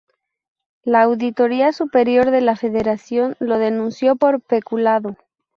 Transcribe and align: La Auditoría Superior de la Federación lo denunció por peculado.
La 0.83 1.03
Auditoría 1.03 1.71
Superior 1.73 2.31
de 2.31 2.41
la 2.41 2.55
Federación 2.55 3.35
lo 3.37 3.59
denunció 3.59 4.15
por 4.15 4.41
peculado. 4.41 5.15